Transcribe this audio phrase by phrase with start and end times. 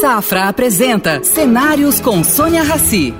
[0.00, 3.12] Safra apresenta Cenários com Sônia Rassi.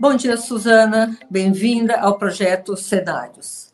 [0.00, 1.16] Bom dia, Suzana.
[1.30, 3.72] Bem-vinda ao projeto Cenários.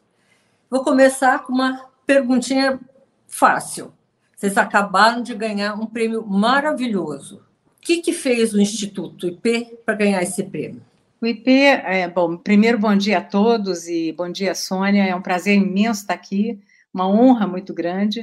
[0.68, 2.78] Vou começar com uma perguntinha
[3.26, 3.94] fácil.
[4.36, 7.36] Vocês acabaram de ganhar um prêmio maravilhoso.
[7.78, 10.82] O que, que fez o Instituto IP para ganhar esse prêmio?
[11.18, 15.06] O IP, é, bom, primeiro bom dia a todos e bom dia, Sônia.
[15.06, 16.60] É um prazer imenso estar aqui,
[16.96, 18.22] uma honra muito grande.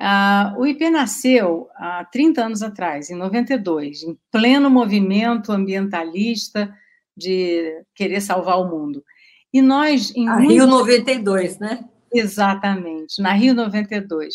[0.00, 6.74] Uh, o IP nasceu há 30 anos atrás, em 92, em pleno movimento ambientalista
[7.16, 9.04] de querer salvar o mundo.
[9.52, 10.12] E nós.
[10.16, 10.50] Em a muito...
[10.50, 11.84] Rio 92, né?
[12.12, 14.34] Exatamente, na Rio 92.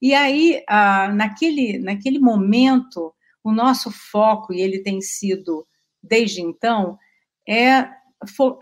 [0.00, 3.12] E aí, uh, naquele, naquele momento,
[3.42, 5.66] o nosso foco, e ele tem sido
[6.00, 6.96] desde então,
[7.46, 7.88] é,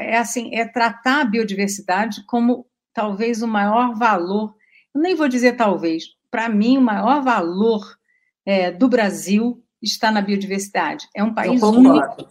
[0.00, 4.54] é assim, é tratar a biodiversidade como talvez o maior valor,
[4.94, 7.84] eu nem vou dizer talvez, para mim o maior valor
[8.46, 11.06] é, do Brasil está na biodiversidade.
[11.14, 12.26] É um país único.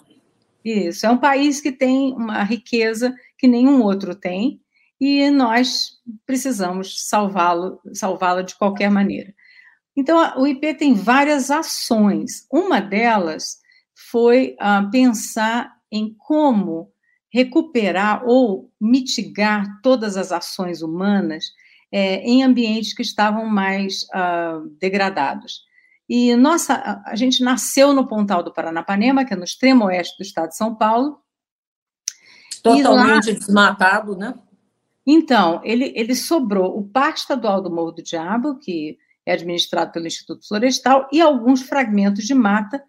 [0.66, 4.60] Isso, é um país que tem uma riqueza que nenhum outro tem
[5.00, 9.36] e nós precisamos salvá-lo, salvá-la de qualquer maneira.
[9.96, 12.48] Então, o IP tem várias ações.
[12.52, 13.60] Uma delas
[13.94, 16.92] foi uh, pensar em como
[17.36, 21.44] recuperar ou mitigar todas as ações humanas
[21.92, 25.66] é, em ambientes que estavam mais uh, degradados.
[26.08, 30.24] E nossa, a gente nasceu no Pontal do Paranapanema, que é no extremo oeste do
[30.24, 31.20] estado de São Paulo.
[32.64, 34.34] Totalmente lá, desmatado, né?
[35.06, 40.08] Então, ele, ele sobrou o Parque Estadual do Morro do Diabo, que é administrado pelo
[40.08, 42.82] Instituto Florestal, e alguns fragmentos de mata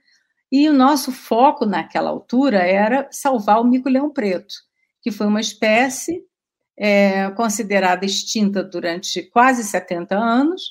[0.50, 4.54] e o nosso foco naquela altura era salvar o mico-leão preto,
[5.02, 6.22] que foi uma espécie
[6.78, 10.62] é, considerada extinta durante quase 70 anos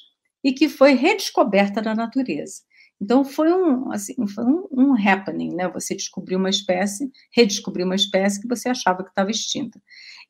[0.43, 2.61] e que foi redescoberta na natureza.
[3.01, 5.67] Então foi um, assim, foi um, um happening, né?
[5.69, 9.81] Você descobriu uma espécie, redescobriu uma espécie que você achava que estava extinta.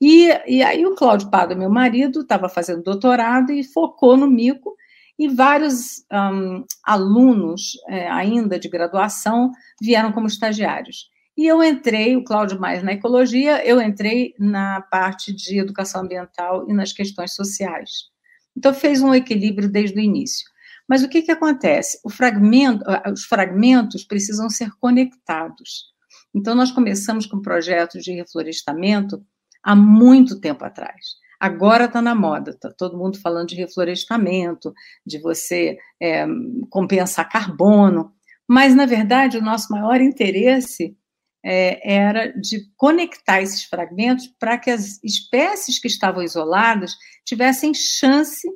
[0.02, 4.76] E, e aí o Cláudio Pado, meu marido, estava fazendo doutorado e focou no mico
[5.18, 11.10] e vários um, alunos, é, ainda de graduação, vieram como estagiários.
[11.38, 16.70] E eu entrei, o Cláudio mais na ecologia, eu entrei na parte de educação ambiental
[16.70, 18.10] e nas questões sociais.
[18.56, 20.48] Então, fez um equilíbrio desde o início.
[20.88, 22.00] Mas o que, que acontece?
[22.10, 25.94] Fragmento, os fragmentos precisam ser conectados.
[26.34, 29.26] Então, nós começamos com projetos de reflorestamento
[29.62, 31.16] há muito tempo atrás.
[31.40, 34.74] Agora está na moda, está todo mundo falando de reflorestamento,
[35.06, 36.26] de você é,
[36.70, 38.14] compensar carbono,
[38.48, 40.96] mas, na verdade, o nosso maior interesse
[41.44, 48.48] é, era de conectar esses fragmentos para que as espécies que estavam isoladas tivessem chance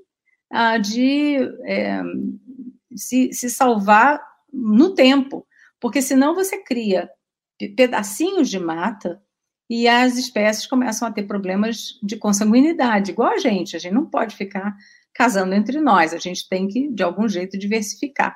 [0.52, 2.02] ah, de é,
[2.96, 4.20] se, se salvar
[4.52, 5.46] no tempo,
[5.80, 7.10] porque senão você cria
[7.76, 9.22] pedacinhos de mata
[9.70, 13.76] e as espécies começam a ter problemas de consanguinidade, igual a gente.
[13.76, 14.76] A gente não pode ficar
[15.14, 18.36] casando entre nós, a gente tem que, de algum jeito, diversificar.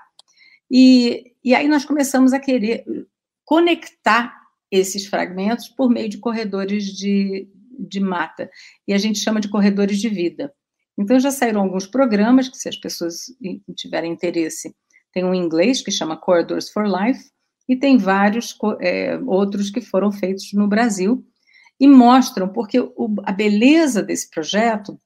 [0.69, 2.85] E, e aí nós começamos a querer
[3.45, 4.33] conectar
[4.71, 7.47] esses fragmentos por meio de corredores de,
[7.79, 8.49] de mata,
[8.87, 10.53] e a gente chama de corredores de vida.
[10.97, 13.25] Então já saíram alguns programas que, se as pessoas
[13.75, 14.75] tiverem interesse,
[15.11, 17.23] tem um inglês que chama Corridors for Life,
[17.67, 21.25] e tem vários é, outros que foram feitos no Brasil
[21.79, 24.99] e mostram, porque o, a beleza desse projeto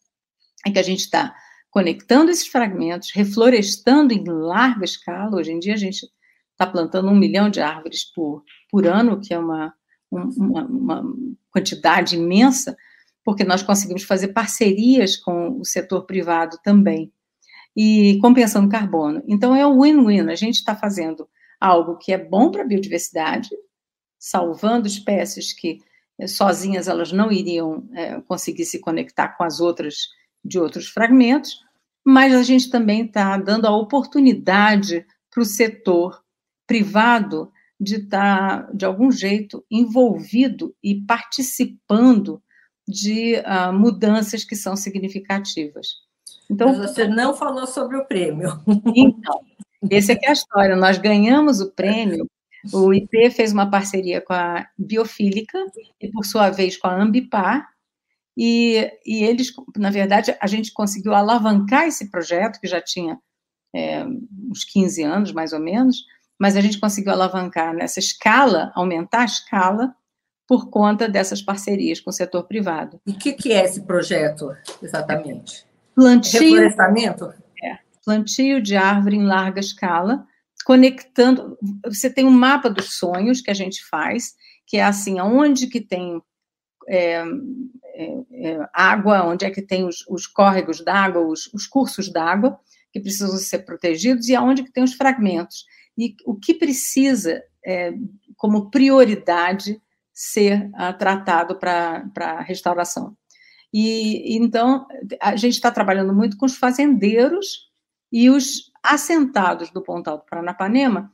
[0.66, 1.34] é que a gente está
[1.70, 5.38] conectando esses fragmentos, reflorestando em larga escala.
[5.38, 6.08] Hoje em dia a gente
[6.52, 9.74] está plantando um milhão de árvores por, por ano, que é uma,
[10.12, 11.04] uma, uma
[11.52, 12.76] quantidade imensa,
[13.24, 17.12] porque nós conseguimos fazer parcerias com o setor privado também
[17.76, 19.22] e compensando carbono.
[19.28, 20.30] Então é um win-win.
[20.30, 21.30] A gente está fazendo
[21.60, 23.50] algo que é bom para a biodiversidade,
[24.20, 25.80] salvando espécies que
[26.20, 29.96] eh, sozinhas elas não iriam é, conseguir se conectar com as outras
[30.44, 31.60] de outros fragmentos,
[32.06, 36.24] mas a gente também está dando a oportunidade para o setor
[36.66, 42.42] privado de estar, tá, de algum jeito, envolvido e participando
[42.88, 45.88] de uh, mudanças que são significativas.
[46.50, 48.50] Então, Mas você não falou sobre o prêmio.
[48.96, 49.42] Então,
[49.90, 50.76] essa é que é a história.
[50.76, 52.30] Nós ganhamos o prêmio.
[52.74, 55.58] O IP fez uma parceria com a Biofílica
[56.02, 57.68] e, por sua vez, com a Ambipar.
[58.36, 63.20] E, e eles, na verdade, a gente conseguiu alavancar esse projeto, que já tinha
[63.76, 64.04] é,
[64.50, 66.04] uns 15 anos, mais ou menos,
[66.40, 69.96] mas a gente conseguiu alavancar nessa escala, aumentar a escala,
[70.48, 73.02] por conta dessas parcerias com o setor privado.
[73.06, 75.68] E o que, que, é esse projeto, exatamente?
[75.98, 76.40] plantio.
[76.40, 77.34] Reflorestamento?
[78.08, 80.26] Plantio de árvore em larga escala,
[80.64, 81.58] conectando.
[81.86, 84.34] Você tem um mapa dos sonhos que a gente faz,
[84.66, 86.22] que é assim, aonde que tem
[86.88, 87.22] é,
[87.96, 92.58] é, é, água, onde é que tem os, os córregos d'água, os, os cursos d'água
[92.94, 95.66] que precisam ser protegidos e aonde que tem os fragmentos.
[95.98, 97.92] E o que precisa, é,
[98.38, 99.82] como prioridade,
[100.14, 103.18] ser uh, tratado para restauração.
[103.74, 104.88] E então
[105.22, 107.68] a gente está trabalhando muito com os fazendeiros
[108.12, 111.12] e os assentados do Pontal do Paranapanema.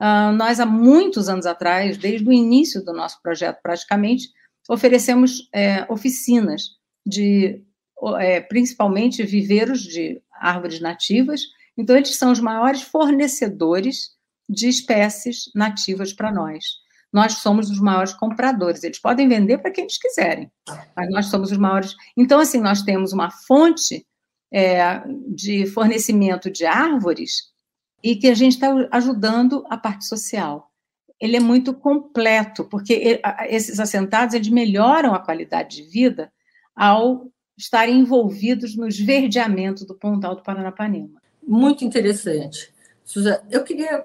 [0.00, 4.28] Uh, nós, há muitos anos atrás, desde o início do nosso projeto, praticamente,
[4.68, 6.70] oferecemos é, oficinas
[7.04, 7.62] de,
[8.18, 11.42] é, principalmente, viveiros de árvores nativas.
[11.76, 14.10] Então, eles são os maiores fornecedores
[14.48, 16.64] de espécies nativas para nós
[17.16, 18.84] nós somos os maiores compradores.
[18.84, 20.52] Eles podem vender para quem eles quiserem,
[20.94, 21.94] mas nós somos os maiores.
[22.14, 24.06] Então, assim, nós temos uma fonte
[24.52, 27.52] é, de fornecimento de árvores
[28.02, 30.70] e que a gente está ajudando a parte social.
[31.18, 36.30] Ele é muito completo, porque esses assentados eles melhoram a qualidade de vida
[36.74, 37.26] ao
[37.56, 41.20] estarem envolvidos no esverdeamento do Pontal do Paranapanema.
[41.42, 42.72] Muito interessante.
[43.02, 44.04] Suzana, eu queria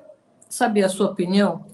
[0.49, 1.65] saber a sua opinião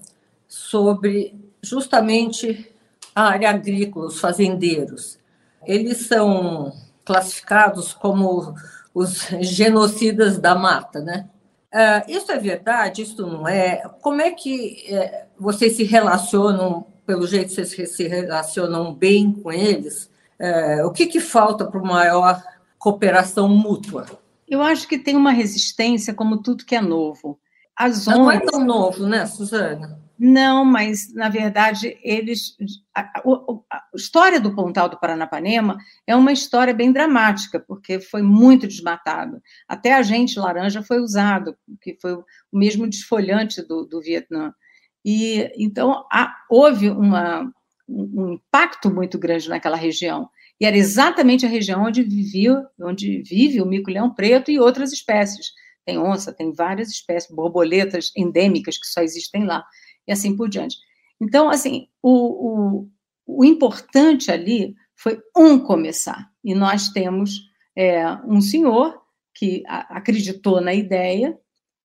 [0.46, 2.72] sobre justamente
[3.14, 5.18] a área agrícola, os fazendeiros.
[5.64, 6.72] Eles são
[7.08, 8.54] classificados como
[8.94, 11.26] os genocidas da mata, né?
[11.72, 13.00] Uh, isso é verdade?
[13.00, 13.78] Isso não é?
[14.02, 20.10] Como é que é, vocês se relacionam, pelo jeito vocês se relacionam bem com eles?
[20.38, 22.42] Uh, o que, que falta para uma maior
[22.78, 24.04] cooperação mútua?
[24.46, 27.40] Eu acho que tem uma resistência, como tudo que é novo.
[27.74, 29.98] As Não é tão novo, né, Suzana?
[30.18, 32.56] Não, mas na verdade eles
[32.92, 33.22] a, a,
[33.72, 39.40] a, história do Pontal do Paranapanema é uma história bem dramática, porque foi muito desmatado.
[39.68, 44.52] Até a gente laranja foi usado, que foi o mesmo desfolhante do, do Vietnã.
[45.04, 46.04] E então
[46.50, 47.48] houve uma,
[47.88, 50.28] um impacto muito grande naquela região.
[50.60, 55.52] E era exatamente a região onde vivia, onde vive o mico-leão preto e outras espécies.
[55.86, 59.64] Tem onça, tem várias espécies, borboletas endêmicas que só existem lá
[60.08, 60.78] e assim por diante.
[61.20, 62.88] Então, assim, o, o,
[63.26, 66.30] o importante ali foi um começar.
[66.42, 69.00] E nós temos é, um senhor
[69.34, 71.38] que a, acreditou na ideia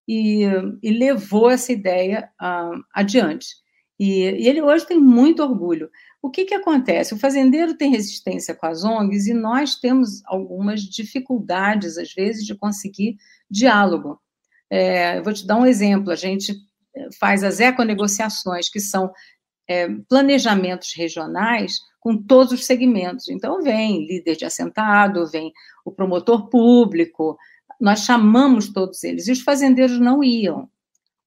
[0.08, 0.44] e,
[0.81, 3.48] e levou essa ideia uh, adiante.
[4.00, 5.90] E, e, ele hoje tem muito orgulho.
[6.22, 7.14] O que, que acontece?
[7.14, 12.56] O fazendeiro tem resistência com as ONGs e nós temos algumas dificuldades, às vezes, de
[12.56, 13.18] conseguir
[13.50, 14.19] diálogo.
[14.69, 16.12] É, eu vou te dar um exemplo.
[16.12, 16.56] A gente
[17.19, 19.12] faz as econegociações, que são
[19.68, 23.30] é, planejamentos regionais com todos os segmentos.
[23.30, 25.51] Então, vem líder de assentado, vem
[25.86, 27.38] o promotor público,
[27.80, 30.69] nós chamamos todos eles, e os fazendeiros não iam.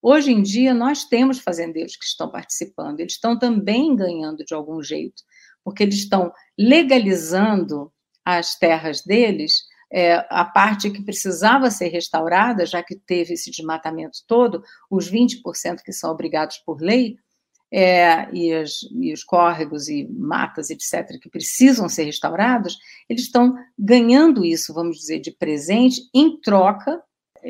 [0.02, 4.82] Hoje em dia, nós temos fazendeiros que estão participando, eles estão também ganhando de algum
[4.82, 5.22] jeito,
[5.64, 7.92] porque eles estão legalizando
[8.24, 14.18] as terras deles é, a parte que precisava ser restaurada, já que teve esse desmatamento
[14.26, 17.18] todo, os 20% que são obrigados por lei,
[17.70, 22.78] é, e, as, e, os córregos e matas, etc., que precisam ser restaurados,
[23.08, 27.02] eles estão ganhando isso, vamos dizer, de presente, em troca,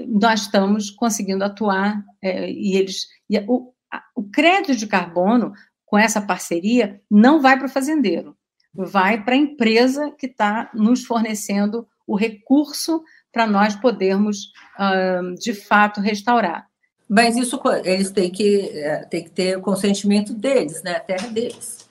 [0.08, 3.06] nós estamos conseguindo atuar, é, e eles.
[3.28, 5.52] E o, a, o crédito de carbono,
[5.84, 8.36] com essa parceria, não vai para o fazendeiro,
[8.74, 14.52] vai para a empresa que está nos fornecendo o recurso para nós podermos,
[15.38, 16.66] de fato, restaurar.
[17.08, 20.96] Mas isso eles têm que, é, têm que ter o consentimento deles, né?
[20.96, 21.86] A terra deles.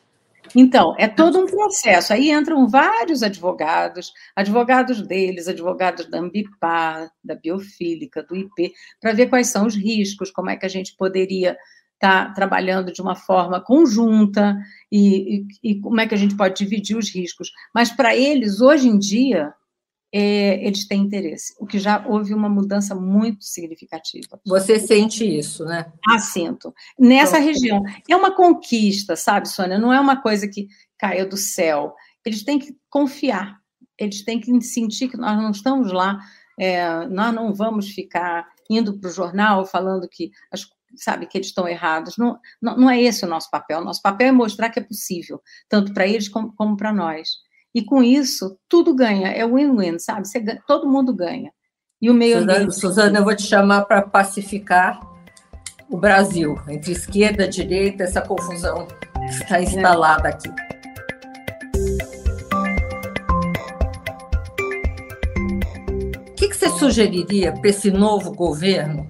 [0.56, 2.14] Então, é todo um processo.
[2.14, 9.28] Aí entram vários advogados, advogados deles, advogados da Ambipar, da Biofílica, do IP, para ver
[9.28, 11.58] quais são os riscos, como é que a gente poderia
[11.96, 14.58] estar tá trabalhando de uma forma conjunta
[14.92, 17.52] e, e, e como é que a gente pode dividir os riscos.
[17.74, 19.54] Mas para eles, hoje em dia,
[20.18, 24.40] é, eles têm interesse, o que já houve uma mudança muito significativa.
[24.46, 25.92] Você sente isso, né?
[26.08, 26.74] Ah, sinto.
[26.98, 27.84] Nessa então, região.
[28.10, 29.78] É uma conquista, sabe, Sônia?
[29.78, 31.94] Não é uma coisa que caiu do céu.
[32.26, 33.60] Eles têm que confiar,
[34.00, 36.18] eles têm que sentir que nós não estamos lá,
[36.58, 41.48] é, nós não vamos ficar indo para o jornal falando que as sabe que eles
[41.48, 42.16] estão errados.
[42.16, 43.84] Não, não, não, é esse o nosso papel.
[43.84, 47.44] Nosso papel é mostrar que é possível, tanto para eles como, como para nós.
[47.76, 50.26] E com isso, tudo ganha, é win-win, sabe?
[50.34, 51.52] Ganha, todo mundo ganha.
[52.02, 52.80] E o meio Suzana, ambiente.
[52.80, 54.98] Suzana, eu vou te chamar para pacificar
[55.90, 60.48] o Brasil, entre esquerda e direita, essa confusão que está instalada aqui.
[66.30, 69.06] O que, que você sugeriria para esse novo governo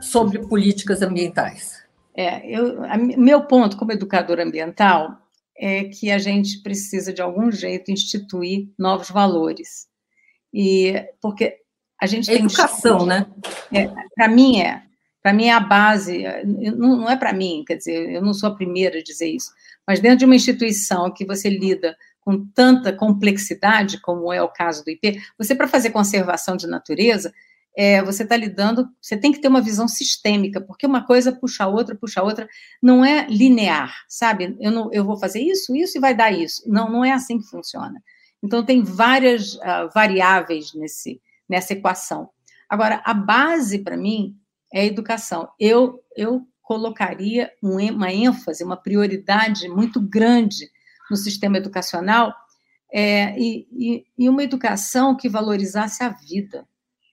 [0.00, 1.84] sobre políticas ambientais?
[2.16, 5.18] É, eu, a, meu ponto como educador ambiental
[5.58, 9.88] é que a gente precisa de algum jeito instituir novos valores
[10.52, 11.56] e porque
[12.00, 13.26] a gente é tem educação, né?
[13.72, 14.82] É, para mim é,
[15.22, 16.24] para mim é a base.
[16.44, 19.50] Não, não é para mim, quer dizer, eu não sou a primeira a dizer isso,
[19.86, 24.84] mas dentro de uma instituição que você lida com tanta complexidade, como é o caso
[24.84, 27.32] do IP, você, para fazer conservação de natureza,
[27.76, 31.64] é, você está lidando, você tem que ter uma visão sistêmica, porque uma coisa puxa
[31.64, 32.48] a outra, puxa a outra,
[32.82, 34.56] não é linear, sabe?
[34.58, 36.62] Eu, não, eu vou fazer isso, isso e vai dar isso.
[36.66, 38.02] Não, não é assim que funciona.
[38.42, 42.30] Então, tem várias uh, variáveis nesse, nessa equação.
[42.68, 44.34] Agora, a base, para mim,
[44.72, 45.48] é a educação.
[45.60, 50.68] Eu, eu colocaria uma ênfase, uma prioridade muito grande
[51.10, 52.34] no sistema educacional
[52.92, 56.66] é, e, e, uma educação que valorizasse a vida,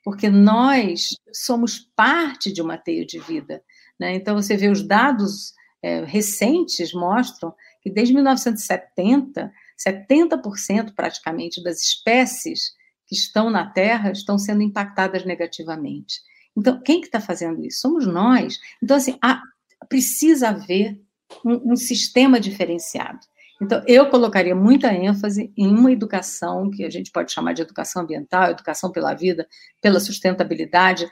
[0.04, 3.64] porque nós somos parte de uma teia de vida.
[4.00, 4.16] Né?
[4.16, 9.52] Então, você vê os dados é, recentes mostram que desde 1970,
[9.88, 12.74] 70% praticamente das espécies
[13.06, 16.22] que estão na Terra estão sendo impactadas negativamente.
[16.56, 17.82] Então, quem que está fazendo isso?
[17.82, 18.60] Somos nós.
[18.82, 19.42] Então, assim, há,
[19.90, 21.00] precisa haver
[21.44, 23.20] um, um sistema diferenciado.
[23.64, 28.02] Então, eu colocaria muita ênfase em uma educação que a gente pode chamar de educação
[28.02, 29.48] ambiental, educação pela vida,
[29.82, 31.08] pela sustentabilidade.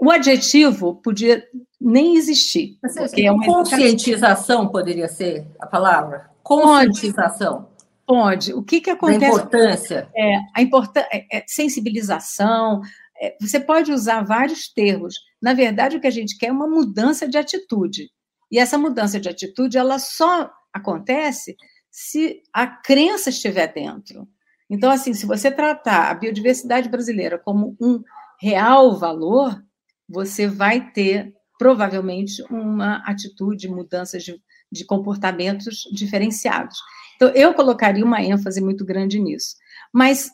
[0.00, 1.46] O adjetivo podia
[1.80, 2.78] nem existir.
[2.80, 4.68] Porque é uma conscientização educação.
[4.68, 6.30] poderia ser a palavra?
[6.42, 7.68] Conscientização.
[8.06, 8.54] Pode.
[8.54, 9.24] O que, que acontece?
[9.24, 10.08] A importância.
[10.16, 12.80] É, a importância, é, é, sensibilização.
[13.20, 15.16] É, você pode usar vários termos.
[15.42, 18.10] Na verdade, o que a gente quer é uma mudança de atitude.
[18.50, 21.56] E essa mudança de atitude, ela só acontece
[21.90, 24.28] se a crença estiver dentro.
[24.68, 28.02] Então, assim, se você tratar a biodiversidade brasileira como um
[28.38, 29.62] real valor,
[30.08, 34.40] você vai ter provavelmente uma atitude, mudanças de,
[34.70, 36.78] de comportamentos diferenciados.
[37.16, 39.56] Então, eu colocaria uma ênfase muito grande nisso.
[39.92, 40.30] Mas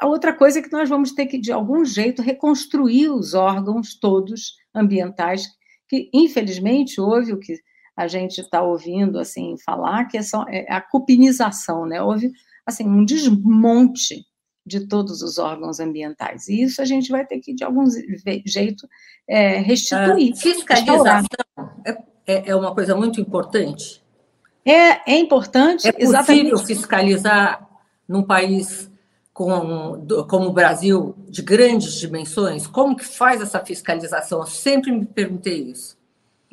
[0.00, 3.98] a outra coisa é que nós vamos ter que, de algum jeito, reconstruir os órgãos
[3.98, 5.48] todos ambientais,
[5.88, 7.54] que, infelizmente, houve o que
[7.96, 12.02] a gente está ouvindo assim falar, que é, só, é a cupinização, né?
[12.02, 12.32] Houve
[12.66, 14.24] assim um desmonte
[14.66, 16.48] de todos os órgãos ambientais.
[16.48, 17.84] E isso a gente vai ter que, de algum
[18.46, 18.88] jeito,
[19.28, 20.32] é, restituir.
[20.32, 21.26] A fiscalização
[21.84, 24.02] é, é, é uma coisa muito importante.
[24.64, 25.86] É, é importante.
[25.86, 26.66] É possível exatamente.
[26.66, 27.68] fiscalizar
[28.08, 28.90] num país
[29.32, 32.66] com, como o Brasil, de grandes dimensões?
[32.66, 34.40] Como que faz essa fiscalização?
[34.40, 35.98] Eu sempre me perguntei isso.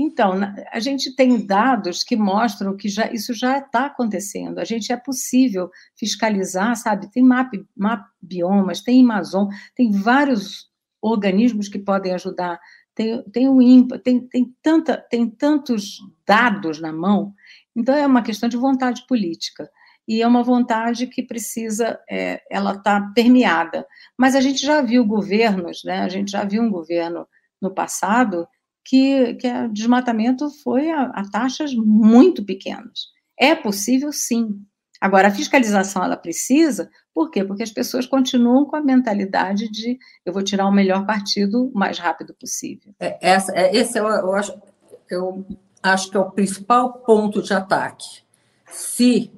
[0.01, 0.33] Então,
[0.71, 4.57] a gente tem dados que mostram que já, isso já está acontecendo.
[4.57, 7.11] A gente é possível fiscalizar, sabe?
[7.11, 12.59] Tem map, map biomas, tem Amazon, tem vários organismos que podem ajudar.
[12.95, 17.33] Tem, tem o INPA, tem, tem, tanta, tem tantos dados na mão.
[17.75, 19.69] Então, é uma questão de vontade política.
[20.07, 23.85] E é uma vontade que precisa, é, ela está permeada.
[24.17, 25.99] Mas a gente já viu governos, né?
[25.99, 27.27] A gente já viu um governo
[27.61, 28.47] no passado
[28.83, 33.11] que, que o desmatamento foi a, a taxas muito pequenas.
[33.37, 34.59] É possível, sim.
[34.99, 37.43] Agora, a fiscalização ela precisa, por quê?
[37.43, 41.77] Porque as pessoas continuam com a mentalidade de eu vou tirar o melhor partido o
[41.77, 42.93] mais rápido possível.
[42.99, 44.61] É, essa, é, esse é, eu, acho,
[45.09, 45.45] eu
[45.81, 48.21] acho que é o principal ponto de ataque.
[48.67, 49.31] Se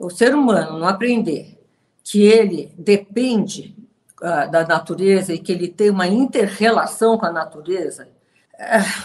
[0.00, 1.58] o ser humano não aprender
[2.02, 3.76] que ele depende
[4.22, 8.15] uh, da natureza e que ele tem uma inter-relação com a natureza, é,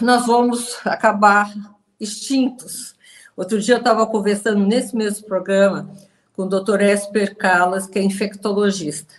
[0.01, 1.51] nós vamos acabar
[1.99, 2.95] extintos.
[3.35, 5.89] Outro dia eu estava conversando nesse mesmo programa
[6.33, 6.81] com o Dr.
[6.81, 9.13] Esper Calas, que é infectologista.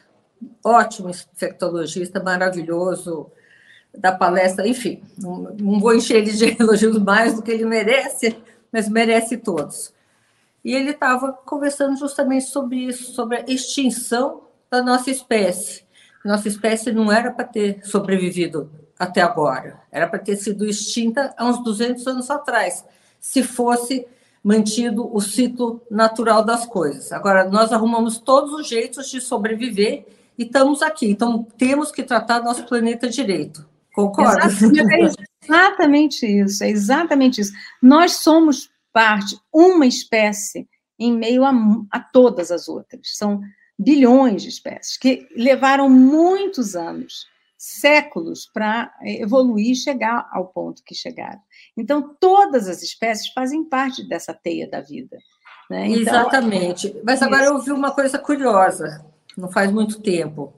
[0.65, 3.31] Ótimo infectologista, maravilhoso,
[3.97, 8.37] da palestra, enfim, não vou encher ele de elogios mais do que ele merece,
[8.73, 9.93] mas merece todos.
[10.65, 15.85] E ele estava conversando justamente sobre isso, sobre a extinção da nossa espécie.
[16.25, 18.71] Nossa espécie não era para ter sobrevivido
[19.03, 19.81] até agora.
[19.91, 22.85] Era para ter sido extinta há uns 200 anos atrás,
[23.19, 24.07] se fosse
[24.45, 27.11] mantido o ciclo natural das coisas.
[27.11, 30.07] Agora, nós arrumamos todos os jeitos de sobreviver
[30.39, 31.11] e estamos aqui.
[31.11, 33.69] Então, temos que tratar nosso planeta direito.
[33.93, 34.47] Concorda?
[34.47, 37.53] Exatamente, é exatamente isso, é exatamente isso.
[37.83, 41.53] Nós somos parte, uma espécie, em meio a,
[41.91, 43.17] a todas as outras.
[43.17, 43.41] São
[43.77, 47.32] bilhões de espécies que levaram muitos anos
[47.63, 51.39] séculos para evoluir e chegar ao ponto que chegaram.
[51.77, 55.17] Então, todas as espécies fazem parte dessa teia da vida.
[55.71, 55.87] Né?
[55.87, 57.01] Então, Exatamente.
[57.05, 59.07] Mas agora eu ouvi uma coisa curiosa,
[59.39, 60.53] não faz muito tempo.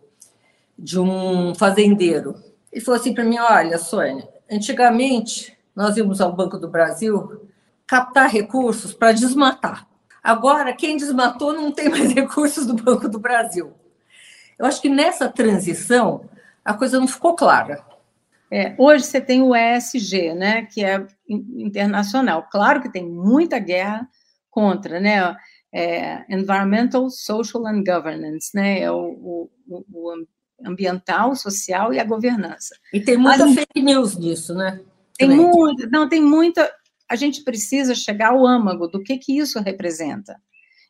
[0.79, 2.43] de um fazendeiro.
[2.73, 7.49] Ele falou assim para mim: Olha, Sônia, antigamente nós íamos ao Banco do Brasil
[7.87, 9.87] captar recursos para desmatar.
[10.23, 13.75] Agora, quem desmatou não tem mais recursos do Banco do Brasil.
[14.59, 16.25] Eu acho que nessa transição
[16.65, 17.85] a coisa não ficou clara.
[18.51, 22.49] É, hoje você tem o ESG, né, que é internacional.
[22.51, 24.09] Claro que tem muita guerra
[24.51, 25.37] contra, né?
[25.73, 28.81] É, environmental, social and governance, né?
[28.81, 30.27] É o, o, o,
[30.65, 32.77] ambiental, social e a governança.
[32.93, 34.81] E tem muita Mas, fake news nisso, né?
[35.19, 36.71] Tem muita, não, tem muita.
[37.11, 40.41] A gente precisa chegar ao âmago do que, que isso representa.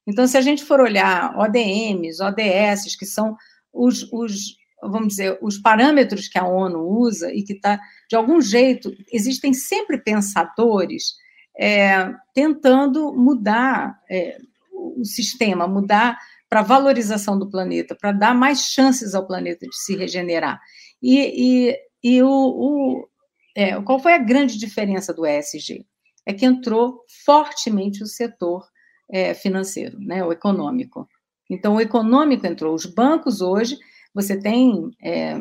[0.06, 3.34] Então, se a gente for olhar ODMs, ODS, que são
[3.72, 4.56] os, os
[4.90, 9.52] vamos dizer, os parâmetros que a ONU usa e que está, de algum jeito, existem
[9.52, 11.14] sempre pensadores
[11.58, 14.38] é, tentando mudar é,
[14.72, 19.96] o sistema, mudar para valorização do planeta, para dar mais chances ao planeta de se
[19.96, 20.60] regenerar.
[21.02, 23.08] E, e, e o, o
[23.56, 25.86] é, qual foi a grande diferença do ESG?
[26.26, 28.66] É que entrou fortemente o setor
[29.10, 31.08] é, financeiro, né, o econômico.
[31.48, 32.74] Então, o econômico entrou.
[32.74, 33.78] Os bancos hoje
[34.14, 35.36] você tem é,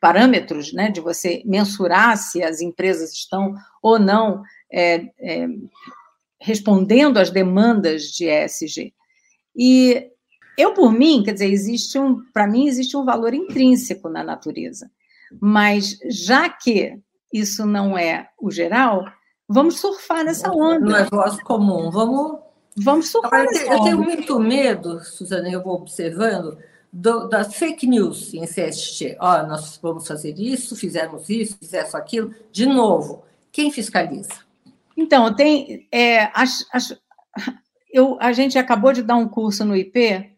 [0.00, 5.48] parâmetros né, de você mensurar se as empresas estão ou não é, é,
[6.40, 8.92] respondendo às demandas de ESG.
[9.56, 10.10] E
[10.56, 14.90] eu, por mim, quer dizer, existe um, para mim, existe um valor intrínseco na natureza.
[15.40, 16.98] Mas já que
[17.32, 19.04] isso não é o geral,
[19.48, 20.80] vamos surfar nessa onda.
[20.80, 22.40] Não é voz comum, vamos.
[22.80, 23.74] Vamos surfar Agora, eu, onda.
[23.74, 26.56] Eu tenho muito medo, Suzana, eu vou observando,
[26.98, 29.16] do, das fake news em CST.
[29.20, 32.34] Ó, nós vamos fazer isso, fizemos isso, fizemos aquilo.
[32.50, 34.32] De novo, quem fiscaliza?
[34.96, 35.86] Então, tem.
[35.92, 36.28] É,
[37.92, 40.28] eu, a gente acabou de dar um curso no IP,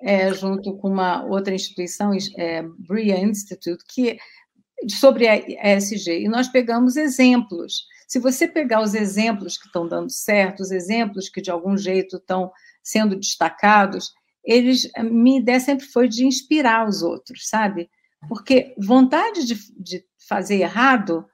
[0.00, 4.18] é, junto com uma outra instituição, é, Bria Institute, que,
[4.88, 5.36] sobre a
[5.76, 7.84] ESG, e nós pegamos exemplos.
[8.08, 12.16] Se você pegar os exemplos que estão dando certo, os exemplos que de algum jeito
[12.16, 12.50] estão
[12.82, 14.14] sendo destacados,
[14.46, 17.90] eles, a minha ideia sempre foi de inspirar os outros, sabe?
[18.28, 21.24] Porque vontade de, de fazer errado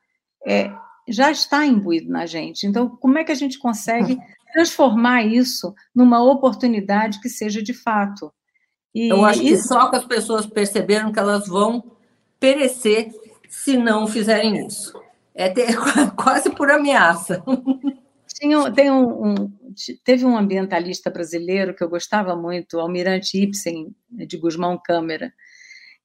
[0.46, 0.72] é,
[1.08, 2.66] já está imbuído na gente.
[2.66, 4.18] Então, como é que a gente consegue
[4.52, 8.32] transformar isso numa oportunidade que seja de fato?
[8.94, 11.92] E Eu acho que só que as pessoas perceberam que elas vão
[12.38, 13.10] perecer
[13.48, 14.92] se não fizerem isso.
[15.34, 15.76] É ter,
[16.16, 17.42] quase por ameaça.
[18.42, 19.34] Tinha, tem um, um,
[20.04, 25.32] teve um ambientalista brasileiro que eu gostava muito, Almirante Ibsen, de Guzmão Câmara,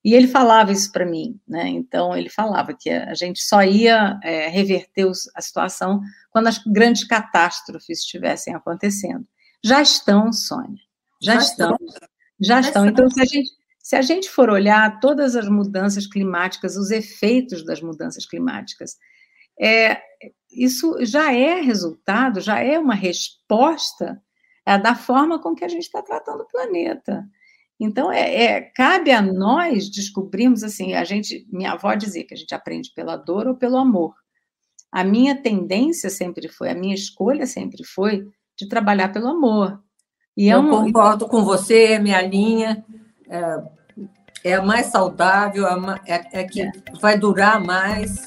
[0.04, 1.66] e ele falava isso para mim, né?
[1.66, 7.02] Então, ele falava que a gente só ia é, reverter a situação quando as grandes
[7.02, 9.26] catástrofes estivessem acontecendo.
[9.64, 10.78] Já estão, Sônia,
[11.20, 11.72] já, já estão.
[11.72, 12.08] estão.
[12.40, 12.86] Já estão.
[12.86, 17.64] Então, se a, gente, se a gente for olhar todas as mudanças climáticas, os efeitos
[17.64, 18.96] das mudanças climáticas,
[19.60, 20.00] é,
[20.50, 24.20] isso já é resultado, já é uma resposta
[24.66, 27.24] é, da forma com que a gente está tratando o planeta.
[27.80, 32.36] Então, é, é, cabe a nós descobrirmos, assim, a gente, minha avó dizia que a
[32.36, 34.14] gente aprende pela dor ou pelo amor.
[34.90, 38.26] A minha tendência sempre foi, a minha escolha sempre foi
[38.58, 39.80] de trabalhar pelo amor.
[40.36, 40.70] E é Eu um...
[40.70, 42.84] concordo com você, é minha linha
[43.28, 43.62] é,
[44.44, 45.66] é a mais saudável,
[46.06, 46.72] é, é que é.
[47.00, 48.26] vai durar mais.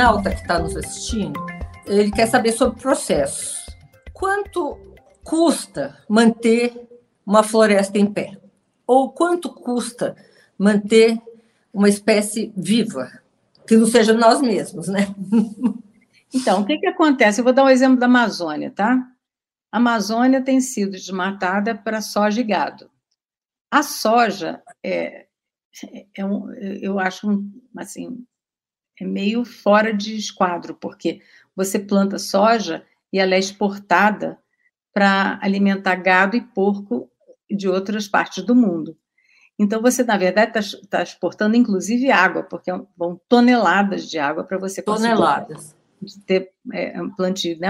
[0.00, 1.38] Internauta que está nos assistindo,
[1.84, 3.66] ele quer saber sobre processos.
[4.14, 4.78] Quanto
[5.22, 6.88] custa manter
[7.26, 8.38] uma floresta em pé?
[8.86, 10.16] Ou quanto custa
[10.58, 11.20] manter
[11.72, 13.10] uma espécie viva,
[13.66, 15.14] que não seja nós mesmos, né?
[16.32, 17.40] Então, o que, que acontece?
[17.40, 19.04] Eu vou dar um exemplo da Amazônia, tá?
[19.72, 22.88] A Amazônia tem sido desmatada para soja e gado.
[23.68, 25.26] A soja é,
[26.16, 28.24] é um, eu acho um, assim,
[29.00, 31.20] é meio fora de esquadro, porque
[31.56, 34.38] você planta soja e ela é exportada
[34.92, 37.10] para alimentar gado e porco
[37.50, 38.96] de outras partes do mundo.
[39.58, 44.56] Então, você, na verdade, está tá exportando, inclusive, água, porque vão toneladas de água para
[44.56, 45.76] você toneladas.
[46.26, 47.58] ter é, um plantio.
[47.58, 47.68] Né?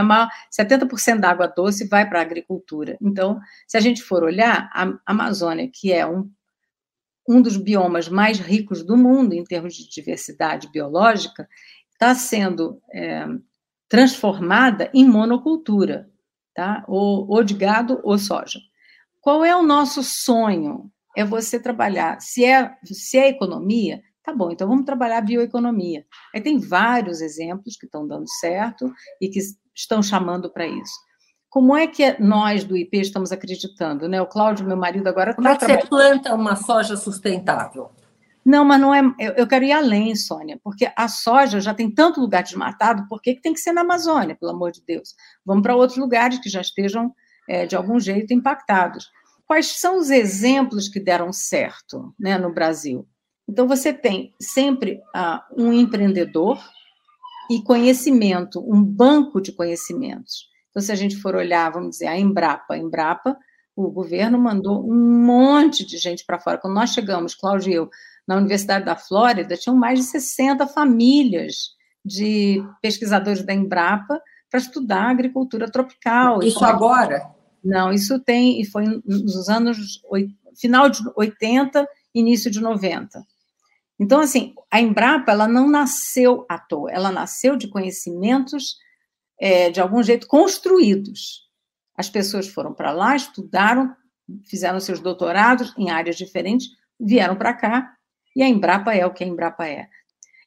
[0.56, 2.96] 70% da água doce vai para a agricultura.
[3.00, 6.30] Então, se a gente for olhar, a Amazônia, que é um
[7.30, 11.48] um dos biomas mais ricos do mundo em termos de diversidade biológica,
[11.92, 13.24] está sendo é,
[13.88, 16.10] transformada em monocultura,
[16.52, 16.84] tá?
[16.88, 18.58] Ou, ou de gado ou soja.
[19.20, 20.90] Qual é o nosso sonho?
[21.16, 22.20] É você trabalhar.
[22.20, 26.04] Se é, se é economia, tá bom, então vamos trabalhar bioeconomia.
[26.34, 29.38] Aí tem vários exemplos que estão dando certo e que
[29.72, 30.94] estão chamando para isso.
[31.50, 34.22] Como é que nós do IP estamos acreditando, né?
[34.22, 37.90] O Cláudio, meu marido, agora Como está é que você planta uma soja sustentável?
[38.44, 39.02] Não, mas não é.
[39.18, 43.20] Eu, eu, quero ir além, Sônia, porque a soja já tem tanto lugar desmatado, por
[43.20, 45.14] que, que tem que ser na Amazônia, pelo amor de Deus?
[45.44, 47.12] Vamos para outros lugares que já estejam,
[47.48, 49.10] é, de algum jeito, impactados.
[49.44, 53.06] Quais são os exemplos que deram certo né, no Brasil?
[53.48, 56.62] Então, você tem sempre ah, um empreendedor
[57.50, 60.49] e conhecimento, um banco de conhecimentos.
[60.70, 63.36] Então, se a gente for olhar, vamos dizer, a Embrapa, a Embrapa,
[63.74, 66.58] o governo mandou um monte de gente para fora.
[66.58, 67.90] Quando nós chegamos, Cláudio e eu,
[68.26, 71.70] na Universidade da Flórida, tinham mais de 60 famílias
[72.04, 76.42] de pesquisadores da Embrapa para estudar agricultura tropical.
[76.42, 77.30] Isso agora?
[77.62, 80.00] Não, isso tem, e foi nos anos
[80.56, 83.22] final de 80, início de 90.
[83.98, 88.76] Então, assim, a Embrapa, ela não nasceu à toa, ela nasceu de conhecimentos,
[89.40, 91.48] é, de algum jeito, construídos.
[91.96, 93.94] As pessoas foram para lá, estudaram,
[94.44, 97.94] fizeram seus doutorados em áreas diferentes, vieram para cá
[98.36, 99.88] e a Embrapa é o que a Embrapa é.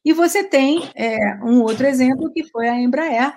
[0.05, 3.33] E você tem é, um outro exemplo que foi a Embraer,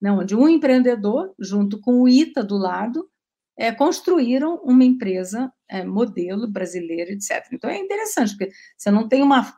[0.00, 3.08] né, onde um empreendedor, junto com o ITA do lado,
[3.56, 7.46] é, construíram uma empresa é, modelo brasileira, etc.
[7.52, 9.54] Então é interessante, porque você não tem uma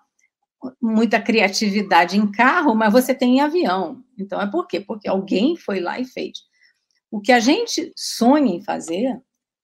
[0.80, 4.02] muita criatividade em carro, mas você tem em avião.
[4.18, 4.80] Então é por quê?
[4.80, 6.38] Porque alguém foi lá e fez.
[7.10, 9.20] O que a gente sonha em fazer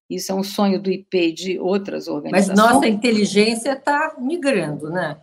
[0.09, 2.59] isso é um sonho do IP de outras organizações.
[2.59, 5.17] Mas nossa inteligência está migrando, né,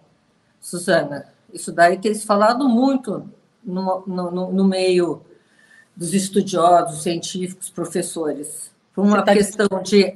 [0.60, 1.32] Suzana?
[1.54, 3.30] Isso daí tem se falado muito
[3.64, 5.22] no, no, no meio
[5.96, 8.72] dos estudiosos, científicos, professores.
[8.94, 10.16] Por uma tá questão de,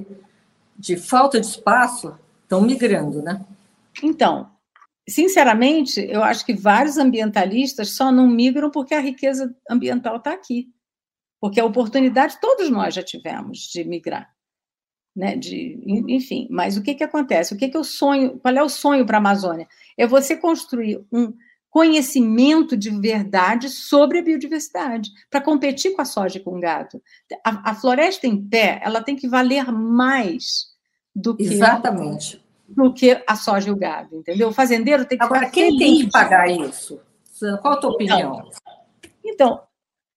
[0.78, 3.46] de falta de espaço, estão migrando, né?
[4.02, 4.50] Então,
[5.08, 10.68] sinceramente, eu acho que vários ambientalistas só não migram porque a riqueza ambiental está aqui.
[11.40, 14.36] Porque a oportunidade todos nós já tivemos de migrar
[15.16, 15.36] né?
[15.36, 17.54] De, enfim, mas o que, que acontece?
[17.54, 18.38] O que, que eu sonho?
[18.40, 19.68] Qual é o sonho para a Amazônia?
[19.98, 21.34] É você construir um
[21.70, 27.02] conhecimento de verdade sobre a biodiversidade, para competir com a soja e com o gado.
[27.46, 30.68] A, a, floresta em pé, ela tem que valer mais
[31.14, 32.42] do que Exatamente.
[32.68, 34.50] Do que a soja e o gado, entendeu?
[34.50, 37.00] O fazendeiro tem que Agora, quem tem que pagar isso?
[37.62, 38.50] Qual a tua opinião?
[39.24, 39.62] Então, então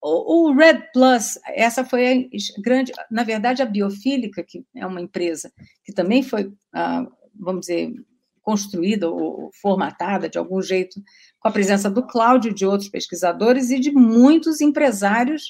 [0.01, 5.53] o, Red Plus, essa foi a grande, na verdade, a Biofílica, que é uma empresa
[5.85, 7.93] que também foi, ah, vamos dizer,
[8.41, 11.01] construída ou formatada de algum jeito
[11.39, 15.43] com a presença do Cláudio, de outros pesquisadores e de muitos empresários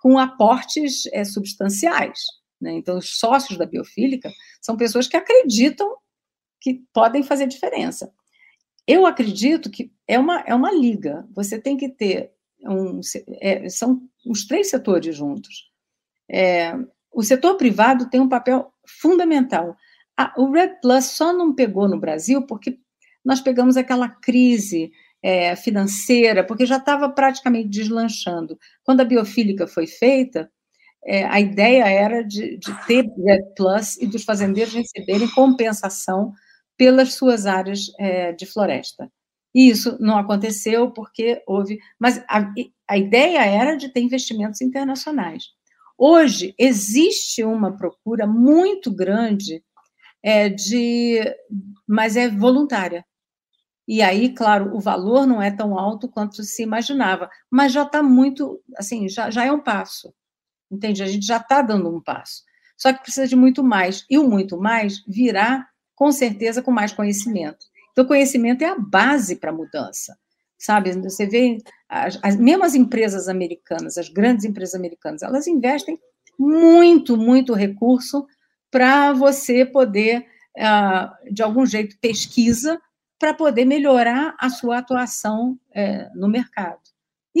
[0.00, 2.20] com aportes é, substanciais.
[2.60, 2.72] Né?
[2.72, 4.30] Então, os sócios da Biofílica
[4.62, 5.94] são pessoas que acreditam
[6.74, 8.12] que podem fazer diferença.
[8.86, 11.26] Eu acredito que é uma, é uma liga.
[11.34, 13.00] Você tem que ter um,
[13.40, 15.70] é, são os três setores juntos.
[16.30, 16.74] É,
[17.12, 19.76] o setor privado tem um papel fundamental.
[20.16, 22.78] A, o Red Plus só não pegou no Brasil porque
[23.24, 24.90] nós pegamos aquela crise
[25.22, 28.58] é, financeira, porque já estava praticamente deslanchando.
[28.84, 30.50] Quando a biofílica foi feita,
[31.04, 36.32] é, a ideia era de, de, ter Red Plus e dos fazendeiros receberem compensação
[36.78, 39.10] pelas suas áreas é, de floresta.
[39.54, 41.78] E isso não aconteceu porque houve.
[41.98, 42.50] Mas a,
[42.88, 45.44] a ideia era de ter investimentos internacionais.
[45.98, 49.62] Hoje, existe uma procura muito grande
[50.22, 51.20] é, de.
[51.86, 53.04] Mas é voluntária.
[53.88, 58.02] E aí, claro, o valor não é tão alto quanto se imaginava, mas já está
[58.02, 60.12] muito, assim, já, já é um passo,
[60.70, 61.02] entende?
[61.02, 62.42] A gente já está dando um passo.
[62.76, 65.66] Só que precisa de muito mais, e o muito mais virá,
[65.98, 67.66] com certeza, com mais conhecimento.
[67.90, 70.16] Então, conhecimento é a base para a mudança,
[70.56, 70.92] sabe?
[70.92, 71.58] Você vê,
[71.88, 75.98] as, as, mesmo as empresas americanas, as grandes empresas americanas, elas investem
[76.38, 78.24] muito, muito recurso
[78.70, 80.24] para você poder,
[80.56, 82.80] uh, de algum jeito, pesquisa
[83.18, 86.78] para poder melhorar a sua atuação uh, no mercado.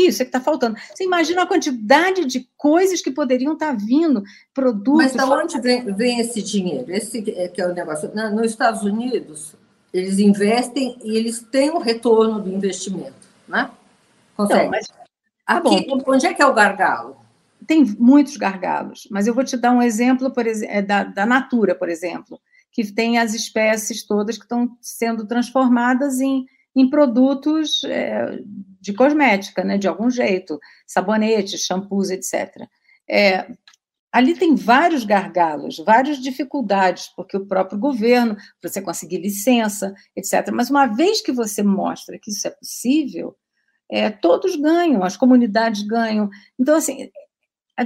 [0.06, 0.76] Isso é que está faltando.
[0.94, 4.22] Você imagina a quantidade de coisas que poderiam estar tá vindo,
[4.54, 5.12] produtos.
[5.12, 6.92] Mas de onde vem, vem, esse dinheiro?
[6.92, 8.14] Esse é que é o negócio.
[8.14, 9.54] Na, nos Estados Unidos,
[9.92, 13.70] eles investem e eles têm um retorno do investimento, né?
[14.36, 14.60] Consegue.
[14.60, 16.00] Então, mas, tá Aqui, bom.
[16.06, 17.16] onde é que é o gargalo?
[17.66, 21.74] Tem muitos gargalos, mas eu vou te dar um exemplo por é da, da Natura,
[21.74, 28.40] por exemplo, que tem as espécies todas que estão sendo transformadas em, em produtos é,
[28.80, 32.66] de cosmética, né, de algum jeito, sabonetes, shampoos, etc.
[33.08, 33.50] É,
[34.12, 40.50] ali tem vários gargalos, várias dificuldades, porque o próprio governo, para você conseguir licença, etc.
[40.52, 43.36] Mas uma vez que você mostra que isso é possível,
[43.90, 46.28] é, todos ganham, as comunidades ganham.
[46.58, 47.10] Então, assim,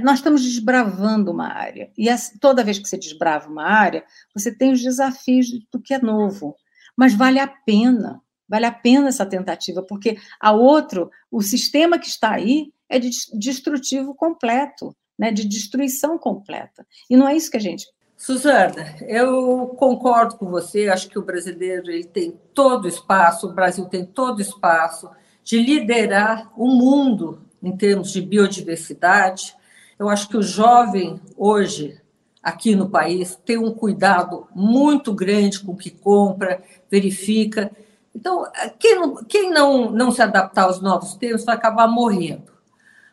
[0.01, 1.91] nós estamos desbravando uma área.
[1.97, 2.07] E
[2.39, 6.55] toda vez que você desbrava uma área, você tem os desafios do que é novo.
[6.97, 12.07] Mas vale a pena, vale a pena essa tentativa, porque a outro, o sistema que
[12.07, 16.85] está aí é de destrutivo completo, né, de destruição completa.
[17.09, 17.85] E não é isso que a gente.
[18.15, 23.85] Suzana, eu concordo com você, acho que o brasileiro ele tem todo espaço, o Brasil
[23.85, 25.09] tem todo espaço
[25.43, 29.55] de liderar o mundo em termos de biodiversidade.
[29.99, 31.99] Eu acho que o jovem hoje
[32.41, 37.71] aqui no país tem um cuidado muito grande com o que compra, verifica.
[38.15, 38.45] Então,
[38.79, 42.51] quem não, quem não, não se adaptar aos novos termos vai acabar morrendo.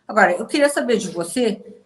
[0.06, 1.80] Agora, eu queria saber de você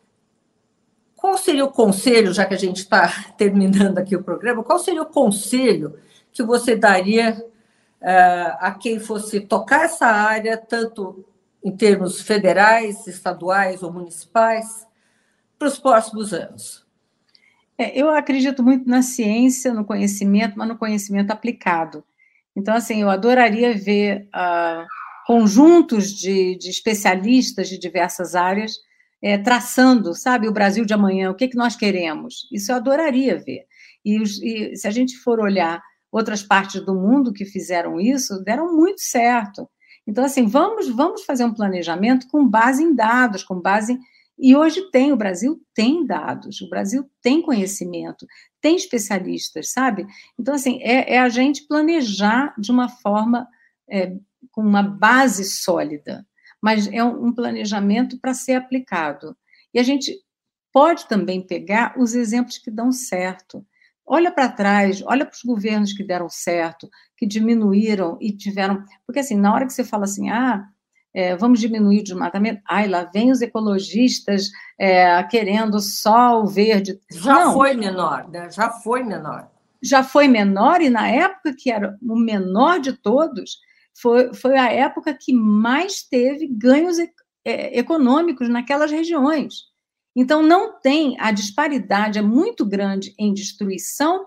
[1.14, 5.02] qual seria o conselho, já que a gente está terminando aqui o programa, qual seria
[5.02, 5.98] o conselho
[6.32, 7.42] que você daria
[8.02, 11.24] uh, a quem fosse tocar essa área, tanto
[11.62, 14.86] em termos federais, estaduais ou municipais,
[15.58, 16.84] para os próximos anos?
[17.78, 22.04] É, eu acredito muito na ciência, no conhecimento, mas no conhecimento aplicado.
[22.56, 24.84] Então, assim, eu adoraria ver uh,
[25.26, 28.72] conjuntos de, de, especialistas de diversas áreas
[29.22, 32.46] é, traçando, sabe, o Brasil de amanhã, o que, que nós queremos.
[32.52, 33.64] Isso eu adoraria ver.
[34.04, 38.76] E, e se a gente for olhar outras partes do mundo que fizeram isso, deram
[38.76, 39.68] muito certo.
[40.06, 43.98] Então, assim, vamos, vamos fazer um planejamento com base em dados, com base.
[44.38, 48.26] E hoje tem, o Brasil tem dados, o Brasil tem conhecimento,
[48.60, 50.06] tem especialistas, sabe?
[50.38, 53.46] Então, assim, é, é a gente planejar de uma forma
[53.88, 54.16] é,
[54.50, 56.26] com uma base sólida,
[56.60, 59.36] mas é um, um planejamento para ser aplicado.
[59.72, 60.12] E a gente
[60.72, 63.64] pode também pegar os exemplos que dão certo.
[64.04, 68.84] Olha para trás, olha para os governos que deram certo, que diminuíram e tiveram.
[69.06, 70.68] Porque, assim, na hora que você fala assim, ah,
[71.14, 76.98] é, vamos diminuir o desmatamento, ai, lá vem os ecologistas é, querendo só o verde.
[77.10, 77.52] Já Não.
[77.52, 78.50] foi menor, né?
[78.50, 79.48] já foi menor.
[79.80, 83.58] Já foi menor, e na época que era o menor de todos,
[83.94, 86.98] foi, foi a época que mais teve ganhos
[87.44, 89.72] é, econômicos naquelas regiões.
[90.16, 94.24] Então, não tem, a disparidade é muito grande em destruição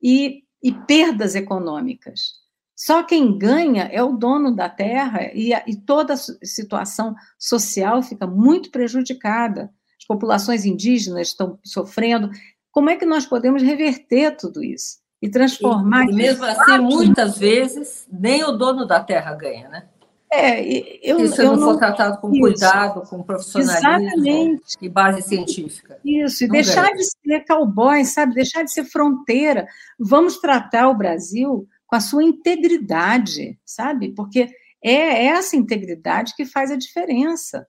[0.00, 2.41] e, e perdas econômicas.
[2.84, 8.02] Só quem ganha é o dono da terra e, a, e toda a situação social
[8.02, 9.70] fica muito prejudicada.
[9.96, 12.28] As populações indígenas estão sofrendo.
[12.72, 14.98] Como é que nós podemos reverter tudo isso?
[15.22, 16.06] E transformar.
[16.06, 19.84] E, e mesmo assim, muitas vezes, nem o dono da terra ganha, né?
[20.32, 20.60] É,
[21.08, 22.40] eu, Isso eu não for tratado com isso.
[22.40, 24.76] cuidado, com profissionalismo Exatamente.
[24.80, 26.00] e base científica.
[26.04, 26.96] Isso, e não deixar ganha.
[26.96, 28.34] de ser cowboy, sabe?
[28.34, 29.68] Deixar de ser fronteira.
[30.00, 34.14] Vamos tratar o Brasil com a sua integridade, sabe?
[34.14, 34.48] Porque
[34.82, 37.68] é essa integridade que faz a diferença.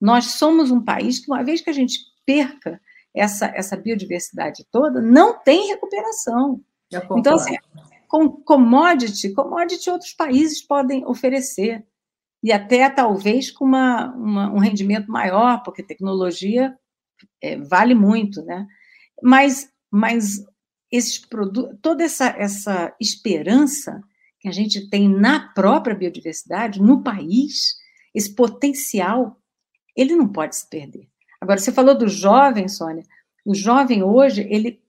[0.00, 2.80] Nós somos um país que, uma vez que a gente perca
[3.12, 6.60] essa, essa biodiversidade toda, não tem recuperação.
[7.18, 7.56] Então, assim,
[8.06, 11.84] com commodity, commodity outros países podem oferecer.
[12.40, 16.78] E até talvez com uma, uma um rendimento maior, porque tecnologia
[17.42, 18.68] é, vale muito, né?
[19.20, 20.44] Mas, mas
[20.90, 24.00] esses produtos, toda essa, essa esperança
[24.40, 27.76] que a gente tem na própria biodiversidade, no país,
[28.14, 29.40] esse potencial,
[29.96, 31.08] ele não pode se perder.
[31.40, 33.04] Agora, você falou do jovem, Sônia.
[33.44, 34.80] O jovem hoje, ele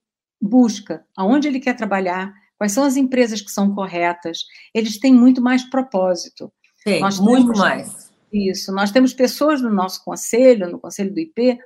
[0.42, 4.46] busca aonde ele quer trabalhar, Quais são as empresas que são corretas?
[4.74, 6.52] Eles têm muito mais propósito.
[6.84, 8.12] Tem, nós muito temos, mais.
[8.34, 8.74] Isso.
[8.74, 11.58] Nós temos pessoas no nosso conselho, no conselho do IP,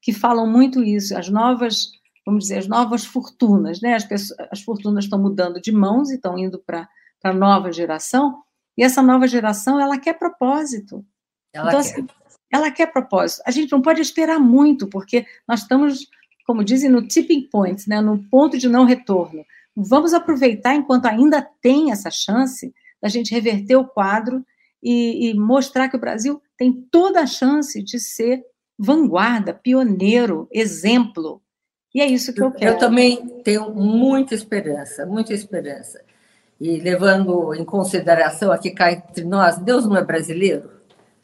[0.00, 1.18] que falam muito isso.
[1.18, 1.90] As novas,
[2.26, 3.94] vamos dizer, as novas fortunas, né?
[3.94, 6.88] As, pessoas, as fortunas estão mudando de mãos e estão indo para
[7.22, 8.42] a nova geração.
[8.76, 11.06] E essa nova geração, ela quer propósito.
[11.52, 11.88] Ela então, quer.
[11.88, 12.06] Assim,
[12.52, 13.42] ela quer propósito.
[13.46, 16.06] A gente não pode esperar muito, porque nós estamos,
[16.44, 18.00] como dizem, no tipping point, né?
[18.00, 19.44] no ponto de não retorno.
[19.74, 24.44] Vamos aproveitar enquanto ainda tem essa chance da gente reverter o quadro
[24.82, 28.42] e, e mostrar que o Brasil tem toda a chance de ser
[28.78, 31.42] vanguarda, pioneiro, exemplo.
[31.96, 32.74] E é isso que eu quero.
[32.74, 35.98] Eu também tenho muita esperança, muita esperança.
[36.60, 40.72] E levando em consideração aqui cá entre nós, Deus não é brasileiro?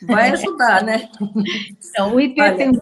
[0.00, 1.10] Vai ajudar, né?
[1.90, 2.72] Então, o IP tem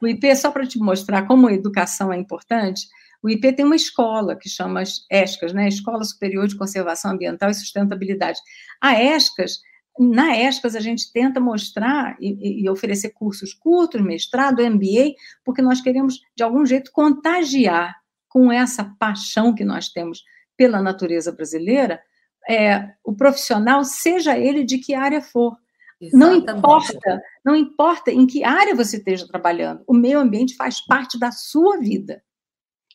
[0.00, 2.88] o IP, só para te mostrar como a educação é importante,
[3.22, 5.68] o IP tem uma escola que chama ESCAS, né?
[5.68, 8.38] Escola Superior de Conservação Ambiental e Sustentabilidade.
[8.80, 9.60] A ESCAS,
[9.98, 15.80] na ESCAS, a gente tenta mostrar e, e oferecer cursos curtos, mestrado, MBA, porque nós
[15.80, 17.96] queremos, de algum jeito, contagiar
[18.28, 20.24] com essa paixão que nós temos
[20.56, 22.00] pela natureza brasileira,
[22.48, 25.56] é, o profissional, seja ele de que área for.
[26.12, 31.18] Não importa, não importa em que área você esteja trabalhando, o meio ambiente faz parte
[31.18, 32.22] da sua vida.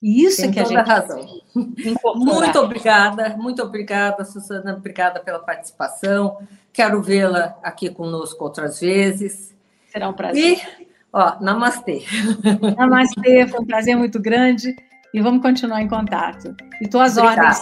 [0.01, 1.25] E isso Tem é que a gente razão.
[2.15, 6.37] Muito obrigada, muito obrigada, Susana, obrigada pela participação.
[6.71, 9.53] Quero vê-la aqui conosco outras vezes.
[9.91, 10.59] Será um prazer.
[10.79, 12.03] E, ó, namastê.
[12.77, 14.75] Namastê, foi um prazer muito grande
[15.13, 16.55] e vamos continuar em contato.
[16.81, 17.61] E tuas ordens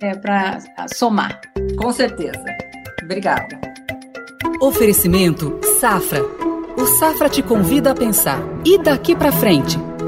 [0.00, 0.58] é, para
[0.94, 1.40] somar.
[1.76, 2.44] Com certeza.
[3.02, 3.60] Obrigada.
[4.62, 6.22] Oferecimento Safra.
[6.78, 8.38] O Safra te convida a pensar.
[8.64, 9.89] E daqui para frente?